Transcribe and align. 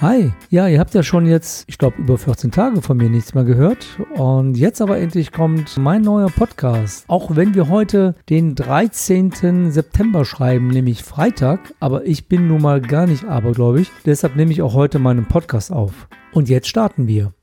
Hi, 0.00 0.32
ja, 0.48 0.66
ihr 0.66 0.80
habt 0.80 0.94
ja 0.94 1.02
schon 1.02 1.26
jetzt, 1.26 1.64
ich 1.66 1.76
glaube, 1.76 1.98
über 1.98 2.16
14 2.16 2.50
Tage 2.50 2.80
von 2.80 2.96
mir 2.96 3.10
nichts 3.10 3.34
mehr 3.34 3.44
gehört. 3.44 3.86
Und 4.14 4.56
jetzt 4.56 4.80
aber 4.80 4.96
endlich 4.96 5.30
kommt 5.30 5.76
mein 5.76 6.00
neuer 6.00 6.30
Podcast. 6.30 7.04
Auch 7.06 7.36
wenn 7.36 7.54
wir 7.54 7.68
heute 7.68 8.14
den 8.30 8.54
13. 8.54 9.70
September 9.70 10.24
schreiben, 10.24 10.68
nämlich 10.68 11.02
Freitag, 11.02 11.74
aber 11.80 12.06
ich 12.06 12.28
bin 12.28 12.48
nun 12.48 12.62
mal 12.62 12.80
gar 12.80 13.06
nicht 13.06 13.24
abergläubig. 13.24 13.90
Deshalb 14.06 14.36
nehme 14.36 14.52
ich 14.52 14.62
auch 14.62 14.72
heute 14.72 14.98
meinen 14.98 15.26
Podcast 15.26 15.70
auf. 15.70 16.08
Und 16.32 16.48
jetzt 16.48 16.68
starten 16.68 17.06
wir. 17.06 17.34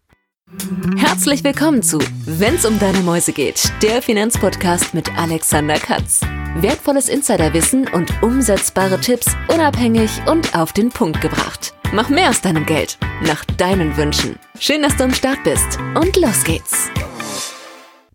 Herzlich 0.98 1.44
willkommen 1.44 1.84
zu 1.84 2.00
Wenn's 2.26 2.66
um 2.66 2.80
deine 2.80 3.02
Mäuse 3.02 3.34
geht, 3.34 3.72
der 3.84 4.02
Finanzpodcast 4.02 4.96
mit 4.96 5.16
Alexander 5.16 5.76
Katz. 5.76 6.22
Wertvolles 6.56 7.08
Insiderwissen 7.08 7.88
und 7.90 8.12
umsetzbare 8.24 9.00
Tipps 9.00 9.28
unabhängig 9.54 10.10
und 10.26 10.58
auf 10.58 10.74
den 10.74 10.90
Punkt 10.90 11.22
gebracht. 11.22 11.77
Mach 11.94 12.10
mehr 12.10 12.30
aus 12.30 12.42
deinem 12.42 12.66
Geld, 12.66 12.98
nach 13.26 13.46
deinen 13.46 13.96
Wünschen. 13.96 14.36
Schön, 14.60 14.82
dass 14.82 14.98
du 14.98 15.06
am 15.06 15.14
Start 15.14 15.42
bist 15.46 15.80
und 15.96 16.18
los 16.18 16.44
geht's. 16.44 16.90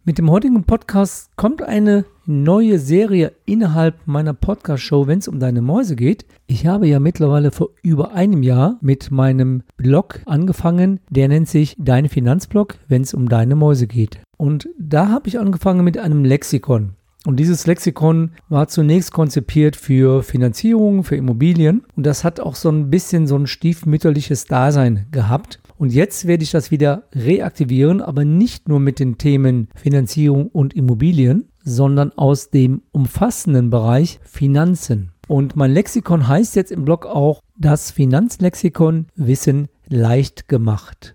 Mit 0.05 0.19
dem 0.19 0.31
heutigen 0.31 0.65
Podcast 0.65 1.31
kommt 1.37 1.63
eine 1.63 2.05
neue 2.27 2.79
Serie 2.79 3.33
innerhalb 3.47 4.07
meiner 4.07 4.35
Podcast-Show, 4.35 5.07
wenn 5.07 5.21
es 5.21 5.29
um 5.29 5.41
deine 5.41 5.63
Mäuse 5.63 5.97
geht. 5.97 6.27
Ich 6.47 6.67
habe 6.67 6.87
ja 6.87 7.01
mittlerweile 7.01 7.51
vor 7.51 7.71
über 7.83 8.13
einem 8.13 8.43
Jahr 8.43 8.77
mit 8.83 9.11
meinem 9.11 9.63
Blog 9.79 10.21
angefangen. 10.27 11.01
Der 11.09 11.29
nennt 11.29 11.49
sich 11.49 11.75
Dein 11.79 12.11
Finanzblog, 12.11 12.77
wenn 12.89 13.03
es 13.03 13.15
um 13.15 13.29
deine 13.29 13.57
Mäuse 13.57 13.87
geht. 13.87 14.21
Und 14.37 14.69
da 14.79 15.09
habe 15.09 15.29
ich 15.29 15.39
angefangen 15.39 15.83
mit 15.83 15.97
einem 15.97 16.27
Lexikon. 16.27 16.91
Und 17.25 17.39
dieses 17.39 17.67
Lexikon 17.67 18.33
war 18.49 18.67
zunächst 18.67 19.13
konzipiert 19.13 19.77
für 19.77 20.23
Finanzierung, 20.23 21.05
für 21.05 21.15
Immobilien. 21.15 21.85
Und 21.97 22.05
das 22.05 22.25
hat 22.25 22.41
auch 22.41 22.57
so 22.57 22.69
ein 22.69 22.91
bisschen 22.91 23.29
so 23.29 23.37
ein 23.37 23.47
stiefmütterliches 23.47 24.47
Dasein 24.47 25.07
gehabt. 25.13 25.61
Und 25.79 25.93
jetzt 25.93 26.27
werde 26.27 26.43
ich 26.43 26.51
das 26.51 26.71
wieder 26.71 27.05
reaktivieren, 27.15 28.01
aber 28.01 28.25
nicht 28.25 28.69
nur 28.69 28.81
mit 28.81 28.99
den 28.99 29.19
Themen 29.19 29.69
Finanzierung 29.75 30.49
und 30.49 30.75
Immobilien, 30.75 31.49
sondern 31.65 32.13
aus 32.13 32.51
dem 32.51 32.83
umfassenden 32.91 33.71
Bereich 33.71 34.19
Finanzen. 34.25 35.13
Und 35.29 35.55
mein 35.55 35.73
Lexikon 35.73 36.27
heißt 36.27 36.57
jetzt 36.57 36.73
im 36.73 36.85
Blog 36.85 37.07
auch 37.07 37.41
das 37.57 37.93
Finanzlexikon 37.93 39.07
Wissen 39.15 39.69
leicht 39.89 40.49
gemacht. 40.49 41.15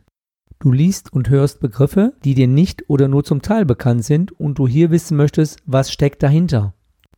Du 0.59 0.71
liest 0.71 1.13
und 1.13 1.29
hörst 1.29 1.59
Begriffe, 1.59 2.13
die 2.23 2.33
dir 2.33 2.47
nicht 2.47 2.89
oder 2.89 3.07
nur 3.07 3.23
zum 3.23 3.41
Teil 3.41 3.65
bekannt 3.65 4.03
sind 4.03 4.31
und 4.31 4.57
du 4.57 4.67
hier 4.67 4.89
wissen 4.89 5.15
möchtest, 5.15 5.59
was 5.65 5.91
steckt 5.91 6.23
dahinter. 6.23 6.73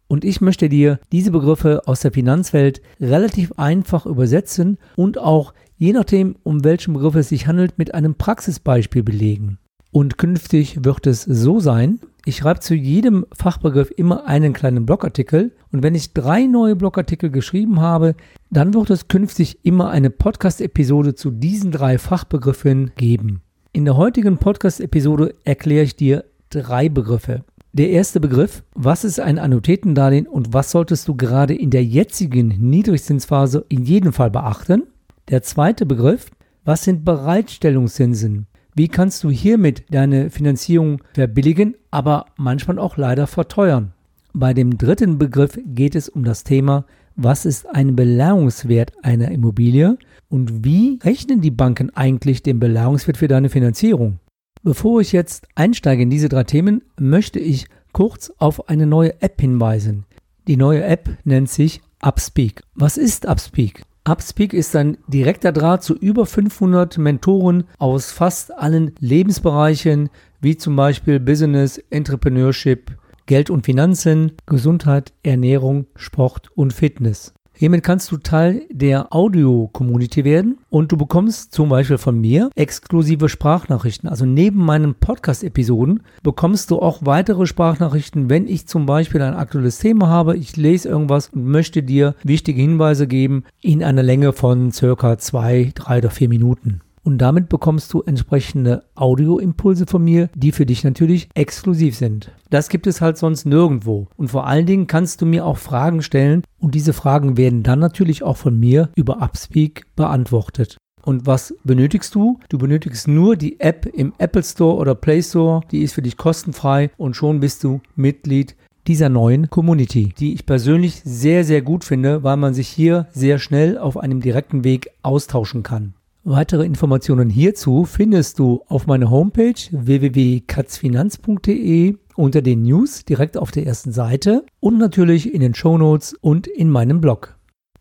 Und 0.07 0.25
ich 0.25 0.41
möchte 0.41 0.67
dir 0.67 0.99
diese 1.11 1.31
Begriffe 1.31 1.83
aus 1.85 2.01
der 2.01 2.11
Finanzwelt 2.11 2.81
relativ 2.99 3.53
einfach 3.57 4.05
übersetzen 4.05 4.77
und 4.95 5.19
auch 5.19 5.53
je 5.77 5.93
nachdem, 5.93 6.35
um 6.43 6.63
welchen 6.63 6.95
Begriff 6.95 7.15
es 7.15 7.29
sich 7.29 7.47
handelt, 7.47 7.77
mit 7.77 7.93
einem 7.93 8.15
Praxisbeispiel 8.15 9.03
belegen. 9.03 9.59
Und 9.91 10.17
künftig 10.17 10.83
wird 10.83 11.07
es 11.07 11.23
so 11.23 11.59
sein, 11.59 11.99
ich 12.29 12.37
schreibe 12.37 12.59
zu 12.59 12.75
jedem 12.75 13.25
Fachbegriff 13.33 13.91
immer 13.97 14.27
einen 14.27 14.53
kleinen 14.53 14.85
Blogartikel 14.85 15.51
und 15.71 15.81
wenn 15.81 15.95
ich 15.95 16.13
drei 16.13 16.45
neue 16.45 16.75
Blogartikel 16.75 17.31
geschrieben 17.31 17.81
habe, 17.81 18.13
dann 18.51 18.75
wird 18.75 18.91
es 18.91 19.07
künftig 19.07 19.65
immer 19.65 19.89
eine 19.89 20.11
Podcast-Episode 20.11 21.15
zu 21.15 21.31
diesen 21.31 21.71
drei 21.71 21.97
Fachbegriffen 21.97 22.91
geben. 22.95 23.41
In 23.73 23.83
der 23.83 23.97
heutigen 23.97 24.37
Podcast-Episode 24.37 25.33
erkläre 25.43 25.83
ich 25.83 25.95
dir 25.95 26.23
drei 26.51 26.87
Begriffe. 26.87 27.43
Der 27.73 27.89
erste 27.89 28.19
Begriff, 28.19 28.63
was 28.75 29.03
ist 29.03 29.19
ein 29.19 29.39
Annuitätendarlehen 29.39 30.27
und 30.27 30.53
was 30.53 30.69
solltest 30.69 31.07
du 31.07 31.15
gerade 31.15 31.55
in 31.55 31.71
der 31.71 31.83
jetzigen 31.83 32.49
Niedrigzinsphase 32.59 33.65
in 33.69 33.85
jedem 33.85 34.13
Fall 34.13 34.29
beachten? 34.29 34.83
Der 35.29 35.41
zweite 35.41 35.87
Begriff, 35.87 36.29
was 36.63 36.83
sind 36.83 37.03
Bereitstellungszinsen? 37.03 38.45
Wie 38.79 38.87
kannst 38.87 39.25
du 39.25 39.29
hiermit 39.29 39.83
deine 39.89 40.29
Finanzierung 40.29 41.01
verbilligen, 41.13 41.75
aber 41.91 42.27
manchmal 42.37 42.79
auch 42.79 42.95
leider 42.95 43.27
verteuern? 43.27 43.91
Bei 44.31 44.53
dem 44.53 44.77
dritten 44.77 45.17
Begriff 45.17 45.59
geht 45.65 45.95
es 45.95 46.07
um 46.07 46.23
das 46.23 46.45
Thema, 46.45 46.85
was 47.17 47.45
ist 47.45 47.67
ein 47.67 47.97
Beleihungswert 47.97 48.93
einer 49.03 49.31
Immobilie 49.31 49.97
und 50.29 50.63
wie 50.63 50.97
rechnen 51.03 51.41
die 51.41 51.51
Banken 51.51 51.89
eigentlich 51.89 52.41
den 52.41 52.61
Beleihungswert 52.61 53.17
für 53.17 53.27
deine 53.27 53.49
Finanzierung? 53.49 54.19
Bevor 54.63 55.01
ich 55.01 55.11
jetzt 55.11 55.49
einsteige 55.55 56.03
in 56.03 56.09
diese 56.09 56.29
drei 56.29 56.45
Themen, 56.45 56.81
möchte 56.97 57.39
ich 57.39 57.65
kurz 57.91 58.31
auf 58.37 58.69
eine 58.69 58.85
neue 58.85 59.21
App 59.21 59.41
hinweisen. 59.41 60.05
Die 60.47 60.55
neue 60.55 60.85
App 60.85 61.09
nennt 61.25 61.49
sich 61.49 61.81
Upspeak. 62.01 62.61
Was 62.75 62.95
ist 62.95 63.27
Upspeak? 63.27 63.83
Upspeak 64.09 64.53
ist 64.53 64.75
ein 64.75 64.97
direkter 65.07 65.51
Draht 65.51 65.83
zu 65.83 65.95
über 65.95 66.25
500 66.25 66.97
Mentoren 66.97 67.65
aus 67.77 68.11
fast 68.11 68.51
allen 68.57 68.95
Lebensbereichen, 68.99 70.09
wie 70.41 70.57
zum 70.57 70.75
Beispiel 70.75 71.19
Business, 71.19 71.77
Entrepreneurship, 71.91 72.97
Geld 73.27 73.51
und 73.51 73.67
Finanzen, 73.67 74.31
Gesundheit, 74.47 75.13
Ernährung, 75.21 75.85
Sport 75.95 76.49
und 76.55 76.73
Fitness. 76.73 77.35
Hiermit 77.59 77.83
kannst 77.83 78.09
du 78.09 78.15
Teil 78.15 78.61
der 78.71 79.13
Audio-Community 79.13 80.23
werden 80.23 80.59
und 80.69 80.93
du 80.93 80.95
bekommst 80.95 81.53
zum 81.53 81.67
Beispiel 81.67 81.97
von 81.97 82.17
mir 82.17 82.49
exklusive 82.55 83.27
Sprachnachrichten. 83.27 84.07
Also 84.07 84.23
neben 84.25 84.63
meinen 84.63 84.95
Podcast-Episoden 84.95 86.03
bekommst 86.23 86.71
du 86.71 86.79
auch 86.79 86.99
weitere 87.01 87.45
Sprachnachrichten, 87.45 88.29
wenn 88.29 88.47
ich 88.47 88.65
zum 88.65 88.85
Beispiel 88.85 89.21
ein 89.21 89.33
aktuelles 89.33 89.79
Thema 89.79 90.07
habe, 90.07 90.37
ich 90.37 90.55
lese 90.55 90.87
irgendwas 90.87 91.31
und 91.33 91.47
möchte 91.47 91.83
dir 91.83 92.15
wichtige 92.23 92.61
Hinweise 92.61 93.07
geben 93.07 93.43
in 93.59 93.83
einer 93.83 94.03
Länge 94.03 94.31
von 94.31 94.71
circa 94.71 95.17
zwei, 95.17 95.73
drei 95.75 95.97
oder 95.97 96.11
vier 96.11 96.29
Minuten. 96.29 96.79
Und 97.09 97.17
damit 97.17 97.49
bekommst 97.49 97.91
du 97.91 98.03
entsprechende 98.03 98.83
Audioimpulse 98.93 99.87
von 99.87 100.03
mir, 100.03 100.29
die 100.35 100.51
für 100.51 100.67
dich 100.67 100.83
natürlich 100.83 101.27
exklusiv 101.33 101.95
sind. 101.95 102.31
Das 102.51 102.69
gibt 102.69 102.85
es 102.85 103.01
halt 103.01 103.17
sonst 103.17 103.47
nirgendwo. 103.47 104.05
Und 104.15 104.27
vor 104.27 104.45
allen 104.45 104.67
Dingen 104.67 104.85
kannst 104.85 105.19
du 105.19 105.25
mir 105.25 105.43
auch 105.43 105.57
Fragen 105.57 106.03
stellen 106.03 106.43
und 106.59 106.75
diese 106.75 106.93
Fragen 106.93 107.35
werden 107.35 107.63
dann 107.63 107.79
natürlich 107.79 108.21
auch 108.21 108.37
von 108.37 108.59
mir 108.59 108.89
über 108.93 109.23
Upspeak 109.23 109.87
beantwortet. 109.95 110.77
Und 111.03 111.25
was 111.25 111.55
benötigst 111.63 112.13
du? 112.13 112.37
Du 112.47 112.59
benötigst 112.59 113.07
nur 113.07 113.35
die 113.35 113.59
App 113.59 113.87
im 113.87 114.13
Apple 114.19 114.43
Store 114.43 114.75
oder 114.75 114.93
Play 114.93 115.23
Store. 115.23 115.61
Die 115.71 115.81
ist 115.81 115.93
für 115.93 116.03
dich 116.03 116.15
kostenfrei 116.15 116.91
und 116.97 117.15
schon 117.15 117.39
bist 117.39 117.63
du 117.63 117.81
Mitglied 117.95 118.55
dieser 118.85 119.09
neuen 119.09 119.49
Community, 119.49 120.13
die 120.19 120.35
ich 120.35 120.45
persönlich 120.45 121.01
sehr, 121.03 121.43
sehr 121.43 121.63
gut 121.63 121.83
finde, 121.83 122.21
weil 122.21 122.37
man 122.37 122.53
sich 122.53 122.67
hier 122.67 123.07
sehr 123.11 123.39
schnell 123.39 123.79
auf 123.79 123.97
einem 123.97 124.21
direkten 124.21 124.63
Weg 124.63 124.91
austauschen 125.01 125.63
kann. 125.63 125.95
Weitere 126.25 126.65
Informationen 126.65 127.29
hierzu 127.29 127.85
findest 127.85 128.39
du 128.39 128.61
auf 128.67 128.87
meiner 128.87 129.09
Homepage 129.09 129.53
www.katzfinanz.de 129.71 131.95
unter 132.15 132.41
den 132.41 132.63
News 132.63 133.05
direkt 133.05 133.37
auf 133.37 133.51
der 133.51 133.65
ersten 133.65 133.93
Seite 133.93 134.45
und 134.59 134.77
natürlich 134.77 135.33
in 135.33 135.39
den 135.39 135.55
Show 135.55 135.77
Notes 135.77 136.13
und 136.19 136.45
in 136.45 136.69
meinem 136.69 136.99
Blog. 136.99 137.37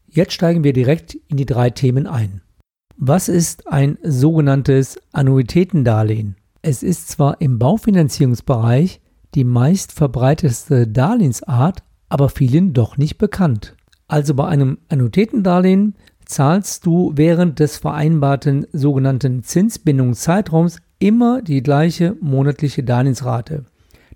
Jetzt 0.07 0.35
steigen 0.35 0.63
wir 0.63 0.73
direkt 0.73 1.19
in 1.27 1.37
die 1.37 1.47
drei 1.47 1.71
Themen 1.71 2.07
ein. 2.07 2.43
Was 2.97 3.29
ist 3.29 3.67
ein 3.67 3.99
sogenanntes 4.05 5.01
Annuitätendarlehen? 5.13 6.37
Es 6.63 6.85
ist 6.85 7.09
zwar 7.09 7.41
im 7.41 7.59
Baufinanzierungsbereich 7.59 9.01
die 9.35 9.45
meist 9.45 9.91
verbreitetste 9.91 10.87
Darlehensart, 10.87 11.83
aber 12.09 12.29
vielen 12.29 12.73
doch 12.73 12.97
nicht 12.97 13.19
bekannt. 13.19 13.75
Also 14.07 14.35
bei 14.35 14.47
einem 14.47 14.79
Annuitätendarlehen 14.89 15.97
zahlst 16.29 16.87
du 16.87 17.13
während 17.17 17.59
des 17.59 17.79
vereinbarten 17.79 18.67
sogenannten 18.73 19.43
Zinsbindungszeitraums 19.43 20.79
immer 20.99 21.43
die 21.43 21.63
gleiche 21.63 22.17
monatliche 22.21 22.85
Darlehensrate. 22.85 23.65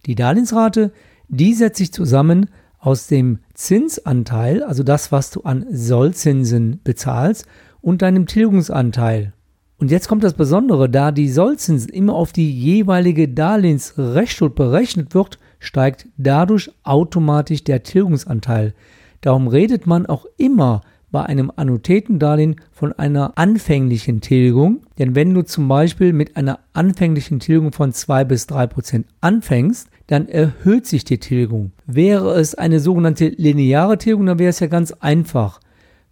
Die 0.07 0.15
Darlehensrate, 0.15 0.93
die 1.29 1.55
setzt 1.55 1.79
sich 1.79 1.93
zusammen 1.93 2.51
aus 2.79 3.07
dem 3.07 3.39
Zinsanteil, 3.55 4.63
also 4.63 4.83
das, 4.83 5.11
was 5.11 5.31
du 5.31 5.43
an 5.43 5.65
Sollzinsen 5.71 6.81
bezahlst, 6.85 7.47
und 7.81 8.03
deinem 8.03 8.27
Tilgungsanteil. 8.27 9.33
Und 9.79 9.91
jetzt 9.91 10.07
kommt 10.07 10.23
das 10.23 10.35
Besondere, 10.35 10.89
da 10.89 11.11
die 11.11 11.29
Sollzinsen 11.29 11.89
immer 11.89 12.15
auf 12.15 12.33
die 12.33 12.53
jeweilige 12.53 13.29
Darlehensrechtsschuld 13.29 14.55
berechnet 14.55 15.15
wird, 15.15 15.39
steigt 15.59 16.09
dadurch 16.17 16.71
automatisch 16.83 17.65
der 17.65 17.83
Tilgungsanteil. 17.83 18.75
Darum 19.23 19.49
redet 19.49 19.87
man 19.87 20.07
auch 20.07 20.27
immer 20.37 20.83
bei 21.13 21.25
einem 21.25 21.53
Annuitätendarlehen 21.55 22.57
von 22.73 22.93
einer 22.95 23.39
anfänglichen 23.39 24.21
Tilgung. 24.21 24.81
Denn 24.99 25.15
wenn 25.15 25.33
du 25.33 25.43
zum 25.43 25.69
Beispiel 25.69 26.13
mit 26.13 26.37
einer 26.37 26.59
anfänglichen 26.73 27.39
Tilgung 27.39 27.71
von 27.73 27.93
2 27.93 28.25
bis 28.25 28.47
3 28.49 28.67
Prozent 28.67 29.07
anfängst, 29.21 29.89
dann 30.09 30.29
erhöht 30.29 30.87
sich 30.87 31.05
die 31.05 31.19
Tilgung. 31.19 31.73
Wäre 31.87 32.35
es 32.41 32.55
eine 32.55 32.81
sogenannte 32.81 33.29
lineare 33.29 33.99
Tilgung, 33.99 34.27
dann 34.27 34.39
wäre 34.39 34.51
es 34.51 34.61
ja 34.61 34.67
ganz 34.67 34.93
einfach. 34.93 35.61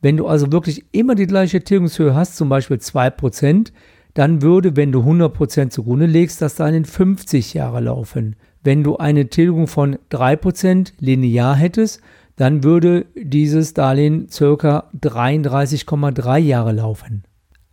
Wenn 0.03 0.17
du 0.17 0.27
also 0.27 0.53
wirklich 0.53 0.85
immer 0.93 1.15
die 1.15 1.27
gleiche 1.27 1.63
Tilgungshöhe 1.63 2.15
hast, 2.15 2.37
zum 2.37 2.49
Beispiel 2.49 2.79
2 2.79 3.11
Prozent, 3.11 3.73
dann 4.15 4.43
würde, 4.43 4.77
wenn 4.77 4.93
du 4.93 5.01
100 5.01 5.33
Prozent 5.33 5.73
zugrunde 5.73 6.07
legst, 6.07 6.43
das 6.43 6.57
dann 6.57 6.75
in 6.75 6.85
50 6.85 7.55
Jahre 7.55 7.81
laufen. 7.81 8.37
Wenn 8.63 8.83
du 8.83 8.97
eine 8.97 9.29
Tilgung 9.29 9.67
von 9.67 9.99
3 10.11 10.37
Prozent 10.37 10.93
linear 10.99 11.57
hättest, 11.57 12.01
dann 12.41 12.65
würde 12.65 13.05
dieses 13.15 13.75
Darlehen 13.75 14.31
circa 14.31 14.89
33,3 14.99 16.39
Jahre 16.39 16.73
laufen. 16.73 17.25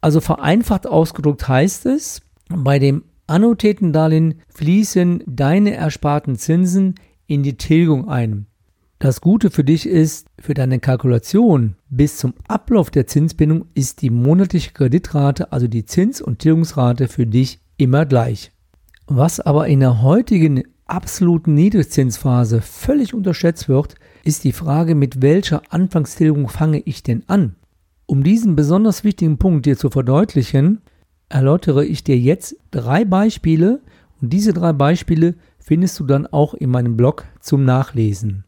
Also 0.02 0.20
vereinfacht 0.20 0.86
ausgedrückt 0.86 1.48
heißt 1.48 1.86
es, 1.86 2.22
bei 2.50 2.78
dem 2.78 3.06
Annuitätendarlehen 3.28 4.42
fließen 4.50 5.24
deine 5.26 5.74
ersparten 5.74 6.36
Zinsen 6.36 6.96
in 7.28 7.44
die 7.44 7.56
Tilgung 7.56 8.10
ein. 8.10 8.48
Das 9.00 9.22
Gute 9.22 9.52
für 9.52 9.64
dich 9.64 9.88
ist, 9.88 10.28
für 10.38 10.54
deine 10.54 10.80
Kalkulation 10.80 11.78
bis 11.90 12.18
zum 12.18 12.34
Ablauf 12.50 12.92
der 12.92 13.08
Zinsbindung 13.08 13.68
ist 13.74 14.02
die 14.02 14.10
monatliche 14.10 14.74
Kreditrate, 14.74 15.54
also 15.54 15.70
die 15.70 15.86
Zins- 15.86 16.22
und 16.22 16.40
Tilgungsrate 16.40 17.08
für 17.08 17.26
dich 17.26 17.62
immer 17.78 18.06
gleich. 18.06 18.52
Was 19.06 19.40
aber 19.40 19.68
in 19.68 19.80
der 19.80 20.02
heutigen 20.02 20.64
absoluten 20.90 21.54
Niedrigzinsphase 21.54 22.62
völlig 22.62 23.14
unterschätzt 23.14 23.70
wird, 23.70 23.96
ist 24.24 24.44
die 24.44 24.52
Frage, 24.52 24.96
mit 24.96 25.22
welcher 25.22 25.62
Anfangstilgung 25.70 26.50
fange 26.50 26.80
ich 26.80 27.04
denn 27.04 27.24
an? 27.28 27.56
Um 28.06 28.24
diesen 28.24 28.56
besonders 28.56 29.04
wichtigen 29.04 29.38
Punkt 29.38 29.66
dir 29.66 29.78
zu 29.78 29.90
verdeutlichen, 29.90 30.82
erläutere 31.30 31.86
ich 31.86 32.04
dir 32.04 32.18
jetzt 32.18 32.56
drei 32.72 33.04
Beispiele 33.06 33.82
und 34.22 34.32
diese 34.32 34.54
drei 34.54 34.74
Beispiele 34.74 35.36
findest 35.60 36.00
du 36.00 36.06
dann 36.06 36.26
auch 36.28 36.54
in 36.54 36.70
meinem 36.70 36.96
Blog 36.96 37.26
zum 37.42 37.66
Nachlesen. 37.66 38.46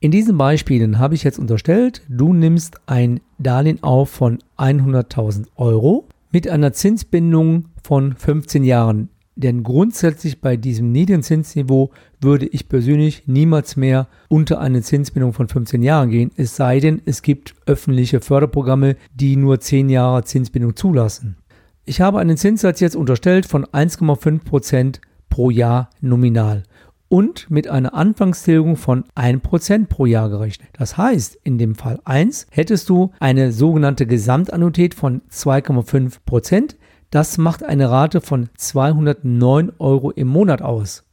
In 0.00 0.10
diesen 0.10 0.36
Beispielen 0.36 0.98
habe 0.98 1.14
ich 1.14 1.22
jetzt 1.22 1.38
unterstellt, 1.38 2.02
du 2.08 2.34
nimmst 2.34 2.80
ein 2.86 3.20
Darlehen 3.38 3.82
auf 3.82 4.10
von 4.10 4.38
100.000 4.58 5.46
Euro 5.56 6.08
mit 6.32 6.48
einer 6.48 6.72
Zinsbindung 6.72 7.68
von 7.82 8.14
15 8.14 8.64
Jahren. 8.64 9.08
Denn 9.42 9.64
grundsätzlich 9.64 10.40
bei 10.40 10.56
diesem 10.56 10.92
niedrigen 10.92 11.24
Zinsniveau 11.24 11.90
würde 12.20 12.46
ich 12.46 12.68
persönlich 12.68 13.24
niemals 13.26 13.76
mehr 13.76 14.06
unter 14.28 14.60
eine 14.60 14.82
Zinsbindung 14.82 15.32
von 15.32 15.48
15 15.48 15.82
Jahren 15.82 16.10
gehen, 16.10 16.30
es 16.36 16.54
sei 16.54 16.78
denn, 16.78 17.02
es 17.06 17.22
gibt 17.22 17.54
öffentliche 17.66 18.20
Förderprogramme, 18.20 18.96
die 19.14 19.34
nur 19.36 19.58
10 19.58 19.88
Jahre 19.88 20.22
Zinsbindung 20.22 20.76
zulassen. 20.76 21.36
Ich 21.84 22.00
habe 22.00 22.20
einen 22.20 22.36
Zinssatz 22.36 22.78
jetzt 22.78 22.94
unterstellt 22.94 23.44
von 23.44 23.66
1,5% 23.66 25.00
pro 25.28 25.50
Jahr 25.50 25.90
nominal 26.00 26.62
und 27.08 27.50
mit 27.50 27.66
einer 27.66 27.94
Anfangstilgung 27.94 28.76
von 28.76 29.04
1% 29.16 29.86
pro 29.86 30.06
Jahr 30.06 30.30
gerechnet. 30.30 30.68
Das 30.74 30.96
heißt, 30.96 31.38
in 31.42 31.58
dem 31.58 31.74
Fall 31.74 31.98
1 32.04 32.46
hättest 32.50 32.88
du 32.88 33.10
eine 33.18 33.50
sogenannte 33.50 34.06
Gesamtannutät 34.06 34.94
von 34.94 35.20
2,5%. 35.32 36.76
Das 37.12 37.36
macht 37.36 37.62
eine 37.62 37.90
Rate 37.90 38.22
von 38.22 38.48
209 38.56 39.72
Euro 39.78 40.12
im 40.12 40.28
Monat 40.28 40.62
aus. 40.62 41.04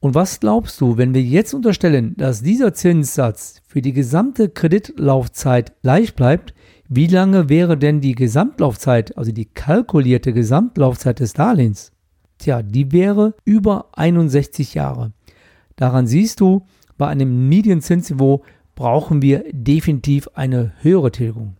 Und 0.00 0.14
was 0.14 0.40
glaubst 0.40 0.80
du, 0.80 0.96
wenn 0.96 1.12
wir 1.12 1.20
jetzt 1.20 1.52
unterstellen, 1.52 2.14
dass 2.16 2.42
dieser 2.42 2.72
Zinssatz 2.72 3.60
für 3.68 3.82
die 3.82 3.92
gesamte 3.92 4.48
Kreditlaufzeit 4.48 5.78
gleich 5.82 6.14
bleibt, 6.14 6.54
wie 6.88 7.06
lange 7.06 7.50
wäre 7.50 7.76
denn 7.76 8.00
die 8.00 8.14
Gesamtlaufzeit, 8.14 9.18
also 9.18 9.30
die 9.30 9.44
kalkulierte 9.44 10.32
Gesamtlaufzeit 10.32 11.20
des 11.20 11.34
Darlehens? 11.34 11.92
Tja, 12.38 12.62
die 12.62 12.90
wäre 12.92 13.34
über 13.44 13.90
61 13.92 14.72
Jahre. 14.72 15.12
Daran 15.76 16.06
siehst 16.06 16.40
du, 16.40 16.64
bei 16.96 17.08
einem 17.08 17.46
Medienzinsniveau 17.50 18.42
brauchen 18.74 19.20
wir 19.20 19.44
definitiv 19.52 20.28
eine 20.32 20.72
höhere 20.80 21.12
Tilgung. 21.12 21.58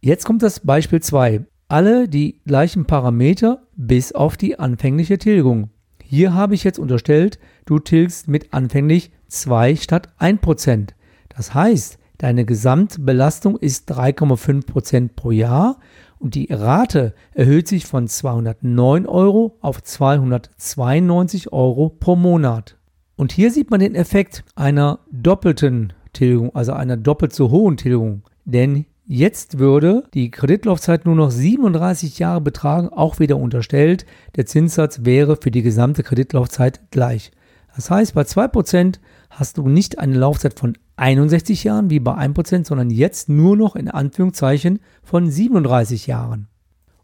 Jetzt 0.00 0.24
kommt 0.24 0.42
das 0.42 0.58
Beispiel 0.58 1.00
2. 1.00 1.46
Alle 1.68 2.08
die 2.08 2.40
gleichen 2.46 2.84
Parameter 2.84 3.62
bis 3.74 4.12
auf 4.12 4.36
die 4.36 4.58
anfängliche 4.58 5.18
Tilgung. 5.18 5.70
Hier 6.02 6.34
habe 6.34 6.54
ich 6.54 6.62
jetzt 6.62 6.78
unterstellt, 6.78 7.38
du 7.64 7.78
tilgst 7.78 8.28
mit 8.28 8.54
anfänglich 8.54 9.10
2 9.28 9.76
statt 9.76 10.08
1%. 10.20 10.90
Das 11.28 11.54
heißt, 11.54 11.98
Deine 12.18 12.46
Gesamtbelastung 12.46 13.58
ist 13.58 13.92
3,5% 13.92 15.10
pro 15.14 15.30
Jahr 15.30 15.78
und 16.18 16.34
die 16.34 16.48
Rate 16.50 17.14
erhöht 17.34 17.68
sich 17.68 17.84
von 17.84 18.08
209 18.08 19.06
Euro 19.06 19.58
auf 19.60 19.82
292 19.82 21.52
Euro 21.52 21.90
pro 21.90 22.16
Monat. 22.16 22.78
Und 23.16 23.32
hier 23.32 23.50
sieht 23.50 23.70
man 23.70 23.80
den 23.80 23.94
Effekt 23.94 24.44
einer 24.54 25.00
doppelten 25.10 25.92
Tilgung, 26.14 26.54
also 26.54 26.72
einer 26.72 26.96
doppelt 26.96 27.34
so 27.34 27.50
hohen 27.50 27.76
Tilgung. 27.76 28.22
Denn 28.46 28.86
jetzt 29.06 29.58
würde 29.58 30.04
die 30.14 30.30
Kreditlaufzeit 30.30 31.06
nur 31.06 31.14
noch 31.14 31.30
37 31.30 32.18
Jahre 32.18 32.40
betragen, 32.40 32.88
auch 32.88 33.18
wieder 33.18 33.36
unterstellt. 33.36 34.06
Der 34.36 34.46
Zinssatz 34.46 35.04
wäre 35.04 35.36
für 35.36 35.50
die 35.50 35.62
gesamte 35.62 36.02
Kreditlaufzeit 36.02 36.90
gleich. 36.90 37.32
Das 37.74 37.90
heißt, 37.90 38.14
bei 38.14 38.22
2% 38.22 38.98
hast 39.30 39.58
du 39.58 39.68
nicht 39.68 39.98
eine 39.98 40.16
Laufzeit 40.16 40.58
von 40.58 40.78
61 40.96 41.64
Jahren 41.64 41.90
wie 41.90 42.00
bei 42.00 42.14
1%, 42.14 42.66
sondern 42.66 42.90
jetzt 42.90 43.28
nur 43.28 43.56
noch 43.56 43.76
in 43.76 43.88
Anführungszeichen 43.88 44.80
von 45.02 45.30
37 45.30 46.06
Jahren. 46.06 46.48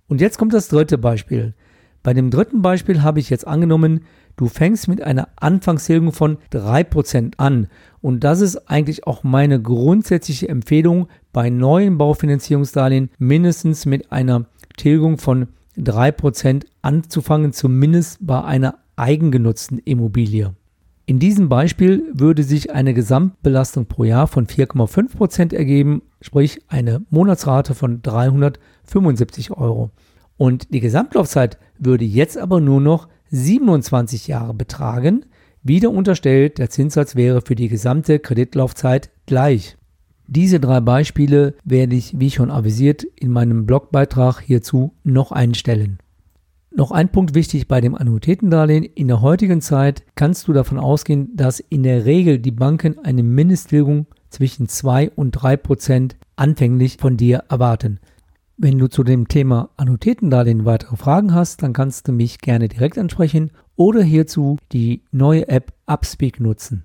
Und 0.09 0.21
jetzt 0.21 0.39
kommt 0.39 0.55
das 0.55 0.69
dritte 0.69 0.99
Beispiel. 0.99 1.55
Bei 2.03 2.15
dem 2.15 2.31
dritten 2.31 2.63
Beispiel 2.63 3.03
habe 3.03 3.21
ich 3.21 3.31
jetzt 3.31 3.47
angenommen, 3.47 4.05
du 4.37 4.49
fängst 4.49 4.89
mit 4.89 5.03
einer 5.03 5.29
Anfangstilgung 5.37 6.13
von 6.13 6.39
3% 6.53 7.35
an. 7.37 7.69
Und 8.01 8.25
das 8.25 8.41
ist 8.41 8.69
eigentlich 8.69 9.07
auch 9.07 9.23
meine 9.23 9.61
grundsätzliche 9.61 10.49
Empfehlung 10.49 11.09
bei 11.32 11.50
neuen 11.50 11.99
Baufinanzierungsdarlehen 11.99 13.11
mindestens 13.19 13.87
mit 13.87 14.12
einer 14.12 14.46
Tilgung 14.76 15.19
von 15.19 15.49
3% 15.79 16.64
anzufangen, 16.82 17.52
zumindest 17.52 18.19
bei 18.20 18.43
einer 18.43 18.76
eigengenutzten 18.96 19.79
Immobilie. 19.79 20.55
In 21.05 21.19
diesem 21.19 21.49
Beispiel 21.49 22.05
würde 22.14 22.44
sich 22.44 22.73
eine 22.73 22.94
Gesamtbelastung 22.94 23.87
pro 23.87 24.05
Jahr 24.05 24.29
von 24.29 24.46
4,5% 24.46 25.55
ergeben, 25.55 26.02
sprich 26.20 26.61
eine 26.69 27.05
Monatsrate 27.11 27.75
von 27.75 28.02
375 28.02 29.50
Euro. 29.50 29.90
Und 30.37 30.73
die 30.73 30.81
Gesamtlaufzeit 30.81 31.58
würde 31.79 32.05
jetzt 32.05 32.38
aber 32.38 32.61
nur 32.61 32.81
noch 32.81 33.08
27 33.31 34.29
Jahre 34.29 34.55
betragen. 34.55 35.26
Wieder 35.62 35.90
unterstellt, 35.90 36.58
der 36.58 36.70
Zinssatz 36.70 37.17
wäre 37.17 37.40
für 37.43 37.55
die 37.55 37.69
gesamte 37.69 38.19
Kreditlaufzeit 38.19 39.11
gleich. 39.26 39.76
Diese 40.27 40.61
drei 40.61 40.81
Beispiele 40.81 41.55
werde 41.65 41.97
ich, 41.97 42.19
wie 42.19 42.31
schon 42.31 42.51
avisiert, 42.51 43.03
in 43.03 43.31
meinem 43.31 43.67
Blogbeitrag 43.67 44.41
hierzu 44.41 44.95
noch 45.05 45.33
einstellen. 45.33 45.99
Noch 46.75 46.91
ein 46.91 47.11
Punkt 47.11 47.35
wichtig 47.35 47.69
bei 47.69 47.83
dem 47.83 47.95
Annuitätendarlehen. 47.95 48.85
In 48.85 49.09
der 49.09 49.21
heutigen 49.21 49.61
Zeit 49.61 50.05
kannst 50.15 50.49
du 50.49 50.55
davon 50.55 50.79
ausgehen, 50.79 51.31
dass 51.37 51.61
in 51.61 51.83
der 51.83 52.07
Regel 52.07 52.39
die 52.39 52.51
Banken 52.51 52.99
eine 52.99 53.23
Mindesttilgung 53.23 54.07
zwischen 54.31 54.69
2 54.69 55.11
und 55.11 55.33
3 55.33 55.59
Prozent 55.59 56.17
anfänglich 56.37 56.97
von 56.99 57.19
dir 57.19 57.45
erwarten. 57.51 58.01
Wenn 58.57 58.79
du 58.79 58.89
zu 58.89 59.05
dem 59.05 59.29
Thema 59.29 59.71
Annuitätendarlehen 59.77 60.65
weitere 60.65 60.97
Fragen 60.97 61.35
hast, 61.35 61.63
dann 61.63 61.75
kannst 61.75 62.08
du 62.08 62.13
mich 62.13 62.39
gerne 62.39 62.69
direkt 62.69 62.96
ansprechen 62.96 63.51
oder 63.77 64.03
hierzu 64.03 64.56
die 64.73 65.03
neue 65.11 65.49
App 65.49 65.75
Upspeak 65.87 66.41
nutzen. 66.41 66.85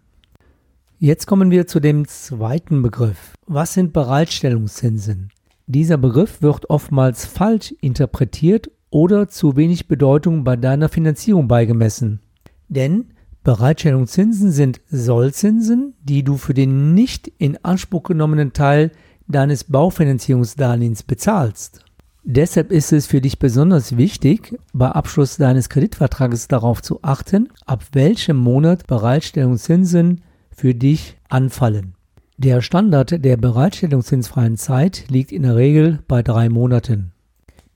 Jetzt 0.99 1.27
kommen 1.27 1.51
wir 1.51 1.67
zu 1.67 1.79
dem 1.79 2.07
zweiten 2.07 2.81
Begriff. 2.81 3.35
Was 3.45 3.75
sind 3.75 3.93
Bereitstellungszinsen? 3.93 5.29
Dieser 5.67 5.97
Begriff 5.97 6.41
wird 6.41 6.71
oftmals 6.71 7.23
falsch 7.23 7.75
interpretiert 7.81 8.71
oder 8.89 9.27
zu 9.27 9.55
wenig 9.55 9.87
Bedeutung 9.87 10.43
bei 10.43 10.55
deiner 10.55 10.89
Finanzierung 10.89 11.47
beigemessen. 11.47 12.21
Denn 12.67 13.13
Bereitstellungszinsen 13.43 14.49
sind 14.49 14.81
Sollzinsen, 14.89 15.93
die 16.01 16.23
du 16.23 16.35
für 16.35 16.55
den 16.55 16.95
nicht 16.95 17.27
in 17.37 17.63
Anspruch 17.63 18.01
genommenen 18.01 18.53
Teil 18.53 18.89
deines 19.27 19.65
Baufinanzierungsdarlehens 19.65 21.03
bezahlst. 21.03 21.85
Deshalb 22.23 22.71
ist 22.71 22.91
es 22.91 23.05
für 23.05 23.21
dich 23.21 23.37
besonders 23.37 23.97
wichtig, 23.97 24.57
bei 24.73 24.89
Abschluss 24.89 25.37
deines 25.37 25.69
Kreditvertrages 25.69 26.47
darauf 26.47 26.81
zu 26.81 27.03
achten, 27.03 27.49
ab 27.67 27.83
welchem 27.91 28.37
Monat 28.37 28.87
Bereitstellungszinsen 28.87 30.23
für 30.57 30.73
dich 30.73 31.17
anfallen. 31.29 31.93
Der 32.37 32.61
Standard 32.61 33.23
der 33.23 33.37
bereitstellungszinsfreien 33.37 34.57
Zeit 34.57 35.05
liegt 35.09 35.31
in 35.31 35.43
der 35.43 35.55
Regel 35.55 35.99
bei 36.07 36.23
drei 36.23 36.49
Monaten. 36.49 37.11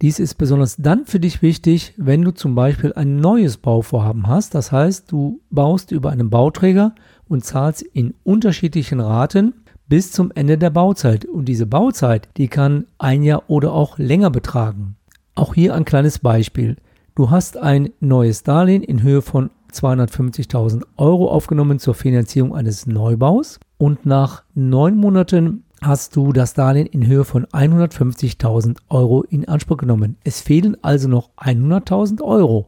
Dies 0.02 0.18
ist 0.18 0.36
besonders 0.36 0.78
dann 0.78 1.06
für 1.06 1.20
dich 1.20 1.44
wichtig, 1.44 1.94
wenn 1.98 2.24
du 2.24 2.32
zum 2.32 2.56
Beispiel 2.56 2.92
ein 2.94 3.18
neues 3.18 3.58
Bauvorhaben 3.58 4.26
hast. 4.28 4.56
Das 4.56 4.72
heißt, 4.72 5.12
du 5.12 5.42
baust 5.52 5.92
über 5.92 6.10
einen 6.10 6.32
Bauträger 6.32 6.96
und 7.28 7.46
zahlst 7.46 7.84
in 7.84 8.16
unterschiedlichen 8.24 9.00
Raten 9.00 9.54
bis 9.88 10.12
zum 10.12 10.32
Ende 10.34 10.58
der 10.58 10.72
Bauzeit. 10.72 11.26
Und 11.26 11.46
diese 11.46 11.68
Bauzeit, 11.68 12.30
die 12.38 12.48
kann 12.48 12.88
ein 12.98 13.22
Jahr 13.22 13.44
oder 13.48 13.74
auch 13.74 14.00
länger 14.00 14.32
betragen. 14.32 14.96
Auch 15.36 15.54
hier 15.54 15.76
ein 15.76 15.86
kleines 15.86 16.18
Beispiel. 16.18 16.78
Du 17.14 17.30
hast 17.30 17.58
ein 17.58 17.92
neues 18.00 18.42
Darlehen 18.42 18.82
in 18.82 19.04
Höhe 19.04 19.22
von 19.22 19.52
250.000 19.72 20.84
Euro 20.98 21.30
aufgenommen 21.30 21.80
zur 21.80 21.96
Finanzierung 21.96 22.56
eines 22.56 22.86
Neubaus 22.86 23.60
und 23.78 24.06
nach 24.06 24.44
neun 24.54 24.96
Monaten 24.98 25.64
hast 25.82 26.16
du 26.16 26.32
das 26.32 26.54
Darlehen 26.54 26.86
in 26.86 27.08
Höhe 27.08 27.26
von 27.26 27.46
150.000 27.48 28.78
Euro 28.90 29.24
in 29.24 29.48
Anspruch 29.48 29.78
genommen. 29.78 30.18
Es 30.24 30.42
fehlen 30.42 30.78
also 30.84 31.08
noch 31.08 31.32
100.000 31.38 32.22
Euro. 32.22 32.68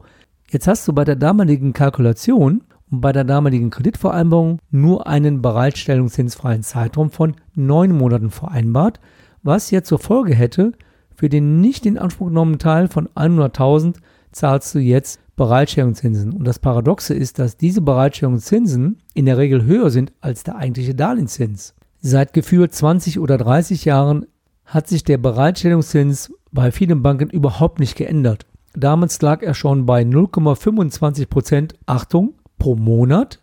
Jetzt 0.50 0.66
hast 0.66 0.86
du 0.88 0.92
bei 0.92 1.04
der 1.04 1.16
damaligen 1.16 1.72
Kalkulation 1.72 2.62
und 2.90 3.00
bei 3.00 3.12
der 3.12 3.24
damaligen 3.24 3.70
Kreditvereinbarung 3.70 4.58
nur 4.70 5.06
einen 5.06 5.42
bereitstellungszinsfreien 5.42 6.62
Zeitraum 6.62 7.10
von 7.10 7.36
neun 7.54 7.92
Monaten 7.92 8.30
vereinbart, 8.30 9.00
was 9.42 9.70
jetzt 9.70 9.88
zur 9.88 9.98
Folge 9.98 10.34
hätte, 10.34 10.72
Für 11.16 11.28
den 11.28 11.60
nicht 11.60 11.86
in 11.86 11.98
Anspruch 11.98 12.28
genommenen 12.28 12.58
Teil 12.58 12.88
von 12.88 13.08
100.000 13.10 13.96
zahlst 14.32 14.74
du 14.74 14.80
jetzt 14.80 15.20
Bereitstellungszinsen. 15.36 16.32
Und 16.32 16.44
das 16.44 16.58
Paradoxe 16.58 17.14
ist, 17.14 17.38
dass 17.38 17.56
diese 17.56 17.80
Bereitstellungszinsen 17.80 19.02
in 19.14 19.26
der 19.26 19.38
Regel 19.38 19.64
höher 19.64 19.90
sind 19.90 20.12
als 20.20 20.44
der 20.44 20.56
eigentliche 20.56 20.94
Darlehenszins. 20.94 21.74
Seit 22.00 22.32
gefühlt 22.32 22.74
20 22.74 23.18
oder 23.18 23.38
30 23.38 23.84
Jahren 23.84 24.26
hat 24.64 24.88
sich 24.88 25.04
der 25.04 25.18
Bereitstellungszins 25.18 26.32
bei 26.52 26.70
vielen 26.70 27.02
Banken 27.02 27.30
überhaupt 27.30 27.80
nicht 27.80 27.96
geändert. 27.96 28.46
Damals 28.74 29.20
lag 29.22 29.42
er 29.42 29.54
schon 29.54 29.86
bei 29.86 30.02
0,25 30.02 31.26
Prozent, 31.26 31.74
Achtung, 31.86 32.34
pro 32.58 32.76
Monat. 32.76 33.40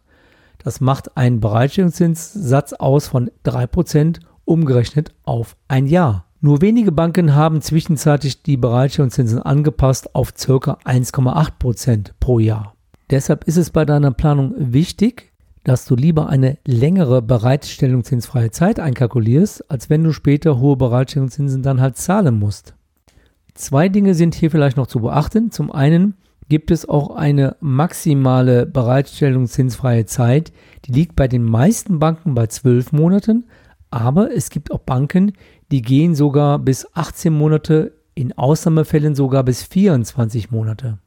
Das 0.58 0.82
macht 0.82 1.18
einen 1.18 1.40
Bereitstellungszinssatz 1.40 2.74
aus 2.74 3.08
von 3.08 3.32
3 3.44 3.68
Prozent, 3.68 4.20
umgerechnet 4.46 5.14
auf 5.24 5.56
ein 5.68 5.88
Jahr. 5.88 6.26
Nur 6.44 6.62
wenige 6.62 6.92
Banken 6.92 7.36
haben 7.36 7.62
zwischenzeitlich 7.62 8.42
die 8.42 8.58
Bereitstellungszinsen 8.58 9.44
angepasst 9.44 10.16
auf 10.16 10.34
ca. 10.34 10.80
1,8 10.86 11.52
Prozent 11.60 12.16
pro 12.20 12.40
Jahr. 12.40 12.74
Deshalb 13.12 13.44
ist 13.44 13.58
es 13.58 13.70
bei 13.70 13.86
deiner 13.86 14.10
Planung 14.10 14.56
wichtig, 14.58 15.32
dass 15.64 15.86
du 15.86 15.96
lieber 15.96 16.30
eine 16.30 16.58
längere 16.66 17.22
Bereitstellungszinsfreie 17.22 18.50
Zeit 18.50 18.80
einkalkulierst, 18.80 19.70
als 19.70 19.92
wenn 19.92 20.04
du 20.04 20.14
später 20.14 20.60
hohe 20.60 20.78
Bereitstellungszinsen 20.78 21.62
dann 21.62 21.80
halt 21.80 21.98
zahlen 21.98 22.40
musst. 22.40 22.74
Zwei 23.54 23.88
Dinge 23.88 24.16
sind 24.16 24.34
hier 24.34 24.50
vielleicht 24.50 24.78
noch 24.78 24.88
zu 24.88 25.02
beachten. 25.02 25.52
Zum 25.52 25.72
einen 25.72 26.16
gibt 26.50 26.72
es 26.72 26.90
auch 26.90 27.16
eine 27.16 27.56
maximale 27.60 28.66
Bereitstellungszinsfreie 28.66 30.08
Zeit, 30.08 30.52
die 30.86 30.92
liegt 30.92 31.16
bei 31.16 31.28
den 31.28 31.44
meisten 31.44 32.00
Banken 32.00 32.34
bei 32.34 32.48
12 32.48 32.94
Monaten, 32.94 33.46
aber 33.92 34.32
es 34.36 34.50
gibt 34.50 34.72
auch 34.72 34.80
Banken, 34.80 35.34
die 35.70 35.82
gehen 35.82 36.16
sogar 36.16 36.60
bis 36.60 36.88
18 36.94 37.32
Monate, 37.32 37.94
in 38.16 38.38
Ausnahmefällen 38.38 39.16
sogar 39.16 39.44
bis 39.44 39.64
24 39.64 40.52
Monate. 40.52 40.98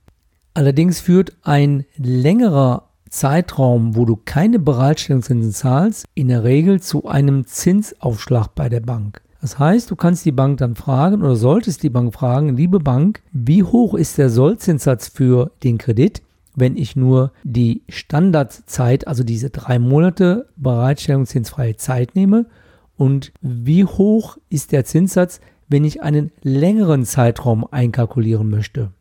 Allerdings 0.55 1.01
führt 1.01 1.37
ein 1.43 1.85
längerer 1.97 2.89
Zeitraum, 3.11 3.97
wo 3.97 4.05
du 4.05 4.19
keine 4.25 4.59
Bereitstellungszinsen 4.59 5.53
zahlst, 5.53 6.07
in 6.15 6.29
der 6.29 6.45
Regel 6.45 6.81
zu 6.81 7.07
einem 7.07 7.47
Zinsaufschlag 7.47 8.55
bei 8.55 8.69
der 8.69 8.81
Bank. 8.81 9.21
Das 9.41 9.59
heißt, 9.59 9.91
du 9.91 9.97
kannst 9.97 10.25
die 10.25 10.33
Bank 10.33 10.59
dann 10.59 10.75
fragen 10.75 11.23
oder 11.23 11.37
solltest 11.37 11.83
die 11.83 11.91
Bank 11.91 12.15
fragen, 12.15 12.57
liebe 12.57 12.81
Bank, 12.81 13.23
wie 13.33 13.63
hoch 13.63 13.95
ist 13.95 14.17
der 14.17 14.31
Sollzinssatz 14.31 15.09
für 15.09 15.51
den 15.63 15.77
Kredit, 15.79 16.23
wenn 16.57 16.77
ich 16.77 16.97
nur 16.97 17.33
die 17.43 17.83
Standardzeit, 17.89 19.07
also 19.07 19.23
diese 19.23 19.51
drei 19.51 19.79
Monate 19.79 20.49
Bereitstellungszinsfreie 20.57 21.77
Zeit 21.77 22.15
nehme 22.15 22.47
und 22.97 23.33
wie 23.41 23.85
hoch 23.85 24.39
ist 24.49 24.73
der 24.73 24.85
Zinssatz, 24.85 25.41
wenn 25.69 25.85
ich 25.85 26.03
einen 26.03 26.31
längeren 26.43 27.05
Zeitraum 27.05 27.67
einkalkulieren 27.71 28.51
möchte. 28.51 28.93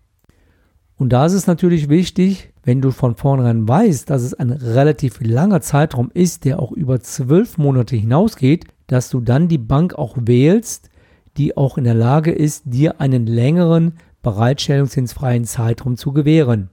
Und 0.96 1.10
da 1.12 1.26
ist 1.26 1.34
es 1.34 1.48
natürlich 1.48 1.90
wichtig, 1.90 2.54
wenn 2.64 2.82
du 2.82 2.92
von 2.92 3.16
vornherein 3.16 3.68
weißt, 3.68 4.10
dass 4.10 4.22
es 4.22 4.34
ein 4.34 4.52
relativ 4.52 5.20
langer 5.22 5.62
Zeitraum 5.62 6.10
ist, 6.14 6.46
der 6.46 6.60
auch 6.60 6.72
über 6.72 7.00
zwölf 7.02 7.58
Monate 7.58 7.96
hinausgeht, 7.96 8.66
dass 8.88 9.10
du 9.10 9.20
dann 9.20 9.48
die 9.48 9.58
Bank 9.58 9.96
auch 9.96 10.16
wählst, 10.20 10.90
die 11.38 11.58
auch 11.58 11.78
in 11.78 11.84
der 11.84 11.94
Lage 11.96 12.32
ist, 12.32 12.64
dir 12.66 13.02
einen 13.02 13.26
längeren 13.26 13.94
bereitstellungszinsfreien 14.22 15.46
Zeitraum 15.46 15.98
zu 15.98 16.14
gewähren. 16.14 16.70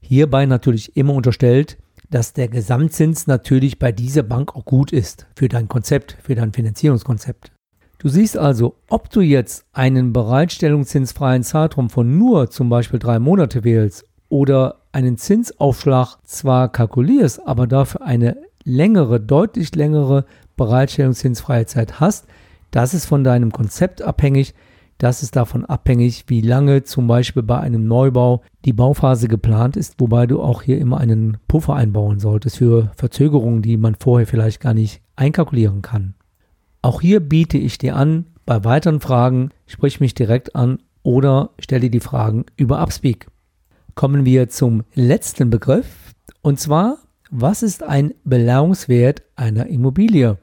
Hierbei 0.00 0.46
natürlich 0.46 0.96
immer 0.96 1.14
unterstellt, 1.14 1.76
dass 2.10 2.32
der 2.32 2.48
Gesamtzins 2.48 3.26
natürlich 3.26 3.78
bei 3.78 3.92
dieser 3.92 4.22
Bank 4.22 4.54
auch 4.54 4.64
gut 4.64 4.92
ist 4.92 5.26
für 5.36 5.48
dein 5.48 5.68
Konzept, 5.68 6.16
für 6.22 6.34
dein 6.34 6.52
Finanzierungskonzept. 6.52 7.50
Du 7.98 8.08
siehst 8.08 8.36
also, 8.36 8.76
ob 8.88 9.08
du 9.10 9.20
jetzt 9.20 9.64
einen 9.72 10.12
bereitstellungszinsfreien 10.12 11.42
Zeitraum 11.42 11.88
von 11.88 12.18
nur 12.18 12.50
zum 12.50 12.68
Beispiel 12.68 12.98
drei 12.98 13.18
Monate 13.18 13.64
wählst 13.64 14.04
oder 14.28 14.80
einen 14.92 15.16
Zinsaufschlag 15.16 16.18
zwar 16.24 16.70
kalkulierst, 16.70 17.46
aber 17.46 17.66
dafür 17.66 18.02
eine 18.02 18.36
längere, 18.64 19.20
deutlich 19.20 19.74
längere 19.74 20.26
bereitstellungszinsfreie 20.56 21.66
Zeit 21.66 22.00
hast, 22.00 22.26
das 22.70 22.92
ist 22.92 23.06
von 23.06 23.24
deinem 23.24 23.52
Konzept 23.52 24.02
abhängig. 24.02 24.54
Das 25.04 25.22
ist 25.22 25.36
davon 25.36 25.66
abhängig, 25.66 26.24
wie 26.28 26.40
lange 26.40 26.82
zum 26.82 27.06
Beispiel 27.06 27.42
bei 27.42 27.60
einem 27.60 27.86
Neubau 27.86 28.40
die 28.64 28.72
Bauphase 28.72 29.28
geplant 29.28 29.76
ist, 29.76 29.96
wobei 29.98 30.26
du 30.26 30.40
auch 30.40 30.62
hier 30.62 30.78
immer 30.78 30.96
einen 30.96 31.36
Puffer 31.46 31.74
einbauen 31.74 32.20
solltest 32.20 32.56
für 32.56 32.90
Verzögerungen, 32.96 33.60
die 33.60 33.76
man 33.76 33.96
vorher 33.96 34.26
vielleicht 34.26 34.60
gar 34.60 34.72
nicht 34.72 35.02
einkalkulieren 35.14 35.82
kann. 35.82 36.14
Auch 36.80 37.02
hier 37.02 37.20
biete 37.20 37.58
ich 37.58 37.76
dir 37.76 37.96
an, 37.96 38.28
bei 38.46 38.64
weiteren 38.64 39.00
Fragen 39.00 39.50
sprich 39.66 40.00
mich 40.00 40.14
direkt 40.14 40.56
an 40.56 40.78
oder 41.02 41.50
stelle 41.58 41.90
die 41.90 42.00
Fragen 42.00 42.46
über 42.56 42.80
Upspeak. 42.80 43.26
Kommen 43.94 44.24
wir 44.24 44.48
zum 44.48 44.84
letzten 44.94 45.50
Begriff 45.50 46.14
und 46.40 46.58
zwar, 46.58 46.96
was 47.30 47.62
ist 47.62 47.82
ein 47.82 48.14
Belauungswert 48.24 49.20
einer 49.36 49.66
Immobilie? 49.66 50.38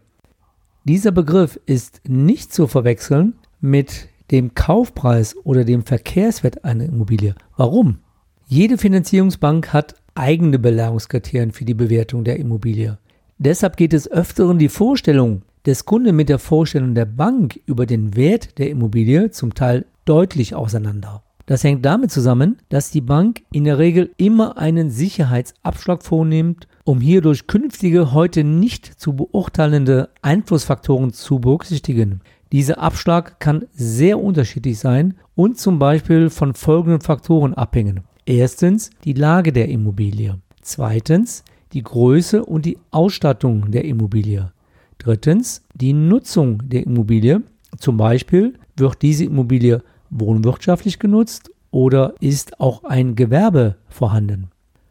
Dieser 0.83 1.11
Begriff 1.11 1.59
ist 1.65 2.01
nicht 2.07 2.53
zu 2.53 2.67
verwechseln 2.67 3.33
mit 3.59 4.10
dem 4.31 4.55
Kaufpreis 4.55 5.35
oder 5.43 5.65
dem 5.65 5.83
Verkehrswert 5.83 6.63
einer 6.63 6.85
Immobilie. 6.85 7.35
Warum? 7.57 7.99
Jede 8.47 8.77
Finanzierungsbank 8.77 9.73
hat 9.73 9.95
eigene 10.15 10.59
Belagungskriterien 10.59 11.51
für 11.51 11.65
die 11.65 11.73
Bewertung 11.73 12.23
der 12.23 12.37
Immobilie. 12.37 12.97
Deshalb 13.37 13.77
geht 13.77 13.93
es 13.93 14.09
öfteren 14.09 14.59
die 14.59 14.69
Vorstellung 14.69 15.43
des 15.65 15.85
Kunden 15.85 16.15
mit 16.15 16.29
der 16.29 16.39
Vorstellung 16.39 16.95
der 16.95 17.05
Bank 17.05 17.59
über 17.65 17.85
den 17.85 18.15
Wert 18.15 18.57
der 18.57 18.69
Immobilie 18.69 19.31
zum 19.31 19.53
Teil 19.53 19.85
deutlich 20.05 20.55
auseinander. 20.55 21.23
Das 21.45 21.63
hängt 21.63 21.85
damit 21.85 22.11
zusammen, 22.11 22.57
dass 22.69 22.91
die 22.91 23.01
Bank 23.01 23.41
in 23.51 23.65
der 23.65 23.77
Regel 23.77 24.11
immer 24.17 24.57
einen 24.57 24.89
Sicherheitsabschlag 24.89 26.03
vornimmt 26.03 26.67
um 26.83 26.99
hierdurch 26.99 27.47
künftige, 27.47 28.13
heute 28.13 28.43
nicht 28.43 28.85
zu 28.99 29.13
beurteilende 29.13 30.09
Einflussfaktoren 30.21 31.13
zu 31.13 31.39
berücksichtigen. 31.39 32.21
Dieser 32.51 32.79
Abschlag 32.79 33.39
kann 33.39 33.67
sehr 33.73 34.19
unterschiedlich 34.19 34.77
sein 34.77 35.13
und 35.35 35.57
zum 35.57 35.79
Beispiel 35.79 36.29
von 36.29 36.53
folgenden 36.53 36.99
Faktoren 36.99 37.53
abhängen. 37.53 38.01
Erstens 38.25 38.89
die 39.05 39.13
Lage 39.13 39.53
der 39.53 39.69
Immobilie. 39.69 40.37
Zweitens 40.61 41.43
die 41.71 41.83
Größe 41.83 42.43
und 42.43 42.65
die 42.65 42.77
Ausstattung 42.91 43.71
der 43.71 43.85
Immobilie. 43.85 44.51
Drittens 44.97 45.63
die 45.73 45.93
Nutzung 45.93 46.61
der 46.67 46.85
Immobilie. 46.85 47.41
Zum 47.79 47.95
Beispiel 47.95 48.55
wird 48.75 49.01
diese 49.01 49.23
Immobilie 49.23 49.81
wohnwirtschaftlich 50.09 50.99
genutzt 50.99 51.51
oder 51.71 52.15
ist 52.19 52.59
auch 52.59 52.83
ein 52.83 53.15
Gewerbe 53.15 53.77
vorhanden. 53.87 54.49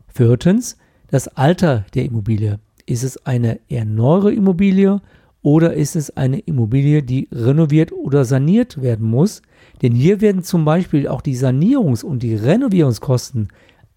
Viertens 0.09 0.79
das 1.09 1.29
Alter 1.29 1.85
der 1.95 2.07
Immobilie. 2.07 2.59
Ist 2.87 3.05
es 3.05 3.27
eine 3.27 3.61
eher 3.69 3.85
neuere 3.85 4.33
Immobilie 4.33 5.03
oder 5.43 5.73
ist 5.75 5.97
es 5.97 6.17
eine 6.17 6.39
Immobilie, 6.41 7.03
die 7.03 7.29
renoviert 7.33 7.93
oder 7.93 8.25
saniert 8.25 8.83
werden 8.83 9.07
muss? 9.07 9.43
Denn 9.83 9.93
hier 9.93 10.21
werden 10.21 10.43
zum 10.43 10.65
Beispiel 10.65 11.09
auch 11.09 11.23
die 11.23 11.37
Sanierungs- 11.37 12.05
und 12.05 12.23
die 12.23 12.35
Renovierungskosten 12.35 13.49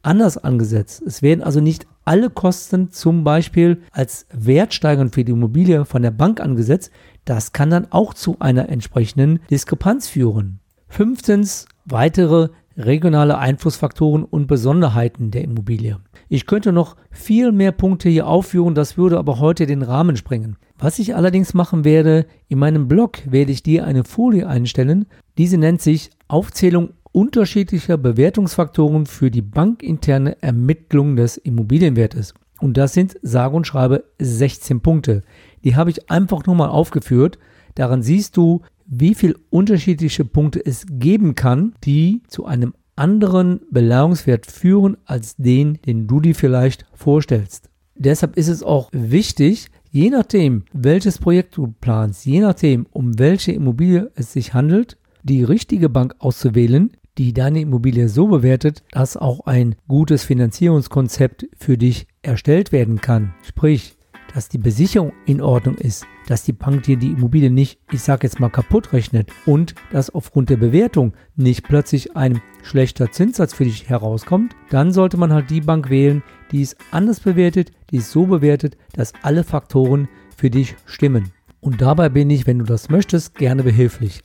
anders 0.03 0.38
angesetzt. 0.38 1.01
Es 1.05 1.21
werden 1.21 1.43
also 1.43 1.59
nicht 1.59 1.88
alle 2.05 2.29
Kosten 2.29 2.91
zum 2.91 3.23
Beispiel 3.23 3.81
als 3.91 4.27
Wertsteigerung 4.33 5.12
für 5.12 5.23
die 5.23 5.31
Immobilie 5.31 5.85
von 5.85 6.01
der 6.01 6.12
Bank 6.12 6.39
angesetzt. 6.39 6.91
Das 7.25 7.53
kann 7.53 7.69
dann 7.69 7.88
auch 7.91 8.13
zu 8.13 8.38
einer 8.39 8.69
entsprechenden 8.69 9.39
Diskrepanz 9.50 10.07
führen. 10.07 10.59
Fünftens, 10.88 11.65
weitere 11.85 12.50
regionale 12.77 13.38
Einflussfaktoren 13.38 14.23
und 14.23 14.47
Besonderheiten 14.47 15.31
der 15.31 15.43
Immobilie. 15.43 15.97
Ich 16.27 16.45
könnte 16.45 16.71
noch 16.71 16.95
viel 17.12 17.51
mehr 17.51 17.71
Punkte 17.71 18.09
hier 18.09 18.27
aufführen, 18.27 18.75
das 18.75 18.97
würde 18.97 19.19
aber 19.19 19.39
heute 19.39 19.65
den 19.65 19.83
Rahmen 19.83 20.17
sprengen. 20.17 20.57
Was 20.84 21.00
ich 21.00 21.16
allerdings 21.16 21.54
machen 21.54 21.86
werde, 21.86 22.25
in 22.50 22.60
meinem 22.60 22.90
Blog 22.90 23.20
werde 23.25 23.54
ich 23.54 23.63
dir 23.63 23.86
eine 23.86 24.04
Folie 24.04 24.50
einstellen. 24.50 25.06
Diese 25.38 25.58
nennt 25.58 25.82
sich 25.82 26.10
Aufzählung 26.28 26.90
unterschiedlicher 27.13 27.98
Bewertungsfaktoren 27.98 29.06
für 29.06 29.32
die 29.32 29.42
bankinterne 29.42 30.42
Ermittlung 30.44 31.16
des 31.16 31.38
Immobilienwertes. 31.38 32.34
Und 32.60 32.75
das 32.75 32.92
sind 32.92 33.16
sage 33.22 33.56
und 33.56 33.66
schreibe 33.66 34.04
16 34.20 34.82
Punkte. 34.82 35.22
Die 35.63 35.78
habe 35.78 35.90
ich 35.90 36.12
einfach 36.12 36.46
nur 36.46 36.56
mal 36.56 36.68
aufgeführt. 36.68 37.40
Daran 37.75 38.04
siehst 38.04 38.36
du, 38.36 38.60
wie 38.86 39.16
viele 39.16 39.36
unterschiedliche 39.52 40.25
Punkte 40.25 40.66
es 40.66 40.86
geben 40.90 41.34
kann, 41.36 41.75
die 41.86 42.24
zu 42.28 42.46
einem 42.46 42.74
anderen 42.98 43.62
Belangungswert 43.72 44.48
führen 44.48 44.98
als 45.06 45.38
den, 45.38 45.80
den 45.86 46.08
du 46.08 46.20
dir 46.20 46.36
vielleicht 46.36 46.86
vorstellst. 46.94 47.70
Deshalb 47.96 48.36
ist 48.36 48.50
es 48.50 48.63
auch 48.63 48.90
wichtig, 48.92 49.70
je 49.93 50.09
nachdem, 50.09 50.63
welches 50.73 51.19
Projekt 51.19 51.55
du 51.55 51.73
planst, 51.79 52.25
je 52.25 52.41
nachdem, 52.41 52.88
um 52.91 53.19
welche 53.19 53.51
Immobilie 53.51 54.12
es 54.15 54.33
sich 54.33 54.53
handelt, 54.53 54.97
die 55.21 55.43
richtige 55.43 55.88
Bank 55.88 56.15
auszuwählen, 56.17 56.91
die 57.19 57.31
deine 57.31 57.62
Immobilie 57.62 58.09
so 58.09 58.27
bewertet, 58.27 58.83
dass 58.91 59.15
auch 59.15 59.45
ein 59.45 59.75
gutes 59.88 60.23
Finanzierungskonzept 60.23 61.45
für 61.55 61.77
dich 61.77 62.07
erstellt 62.23 62.71
werden 62.71 63.01
kann. 63.01 63.35
Sprich, 63.43 63.95
dass 64.34 64.50
die 64.50 64.58
Besicherung 64.58 65.13
in 65.25 65.42
Ordnung 65.42 65.75
ist, 65.75 66.06
dass 66.28 66.44
die 66.44 66.54
Bank 66.54 66.84
dir 66.84 66.98
die 66.98 67.12
Immobilie 67.12 67.50
nicht, 67.50 67.80
ich 67.92 68.02
sage 68.02 68.25
jetzt 68.28 68.40
mal, 68.40 68.50
kaputt 68.50 68.94
rechnet 68.94 69.32
und 69.46 69.75
dass 69.92 70.10
aufgrund 70.10 70.50
der 70.50 70.58
Bewertung 70.58 71.13
nicht 71.36 71.63
plötzlich 71.63 72.16
ein 72.16 72.42
schlechter 72.63 73.12
Zinssatz 73.12 73.54
für 73.54 73.66
dich 73.66 73.90
herauskommt, 73.90 74.56
dann 74.70 74.92
sollte 74.92 75.18
man 75.18 75.34
halt 75.34 75.50
die 75.50 75.62
Bank 75.62 75.90
wählen, 75.90 76.24
die 76.52 76.62
es 76.62 76.75
anders 76.92 77.20
bewertet, 77.20 77.72
die 77.92 77.98
es 77.98 78.12
so 78.12 78.25
bewertet, 78.25 78.78
dass 78.94 79.13
alle 79.22 79.44
Faktoren 79.44 80.08
für 80.36 80.50
dich 80.50 80.75
stimmen. 80.86 81.32
Und 81.62 81.82
dabei 81.82 82.10
bin 82.10 82.30
ich, 82.30 82.48
wenn 82.48 82.60
du 82.60 82.66
das 82.66 82.90
möchtest, 82.90 83.36
gerne 83.36 83.63
behilflich. 83.63 84.22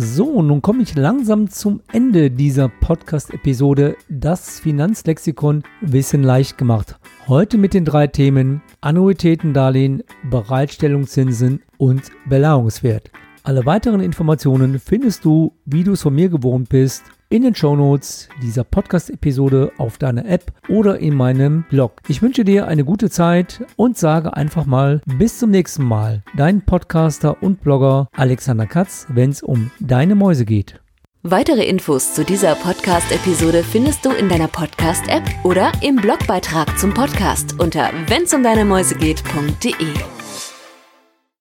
So, 0.00 0.42
nun 0.42 0.62
komme 0.62 0.84
ich 0.84 0.94
langsam 0.94 1.50
zum 1.50 1.80
Ende 1.90 2.30
dieser 2.30 2.68
Podcast-Episode 2.68 3.96
Das 4.08 4.60
Finanzlexikon 4.60 5.64
Wissen 5.80 6.22
leicht 6.22 6.56
gemacht. 6.56 6.96
Heute 7.26 7.58
mit 7.58 7.74
den 7.74 7.84
drei 7.84 8.06
Themen 8.06 8.62
Annuitätendarlehen, 8.80 10.04
Bereitstellungszinsen 10.30 11.62
und 11.78 12.12
Belagerungswert. 12.28 13.10
Alle 13.42 13.66
weiteren 13.66 14.00
Informationen 14.00 14.78
findest 14.78 15.24
du, 15.24 15.56
wie 15.64 15.82
du 15.82 15.94
es 15.94 16.02
von 16.02 16.14
mir 16.14 16.28
gewohnt 16.28 16.68
bist, 16.68 17.02
in 17.30 17.42
den 17.42 17.54
Shownotes 17.54 18.28
dieser 18.42 18.64
Podcast-Episode 18.64 19.72
auf 19.78 19.98
deiner 19.98 20.24
App 20.24 20.52
oder 20.68 20.98
in 20.98 21.14
meinem 21.14 21.64
Blog. 21.68 22.00
Ich 22.08 22.22
wünsche 22.22 22.44
dir 22.44 22.66
eine 22.66 22.84
gute 22.84 23.10
Zeit 23.10 23.64
und 23.76 23.98
sage 23.98 24.36
einfach 24.36 24.66
mal 24.66 25.00
bis 25.06 25.38
zum 25.38 25.50
nächsten 25.50 25.84
Mal. 25.84 26.22
Dein 26.36 26.64
Podcaster 26.64 27.42
und 27.42 27.62
Blogger 27.62 28.08
Alexander 28.12 28.66
Katz, 28.66 29.06
wenn 29.10 29.30
es 29.30 29.42
um 29.42 29.70
deine 29.80 30.14
Mäuse 30.14 30.44
geht. 30.44 30.80
Weitere 31.24 31.64
Infos 31.64 32.14
zu 32.14 32.24
dieser 32.24 32.54
Podcast-Episode 32.54 33.64
findest 33.64 34.04
du 34.04 34.10
in 34.10 34.28
deiner 34.28 34.48
Podcast-App 34.48 35.24
oder 35.44 35.72
im 35.82 35.96
Blogbeitrag 35.96 36.78
zum 36.78 36.94
Podcast 36.94 37.58
unter 37.58 37.90
wennsumdeinemäusegeht.de. 38.06 40.17